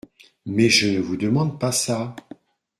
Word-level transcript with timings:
Mais 0.47 0.67
je 0.67 0.87
ne 0.89 0.99
vous 0.99 1.15
demande 1.15 1.59
pas 1.59 1.71
ça! 1.71 2.15